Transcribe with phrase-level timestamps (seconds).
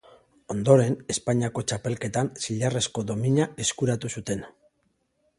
[0.51, 4.43] Ondoren Espainiako txapelketan zilarrezko domina eskuratu zuten.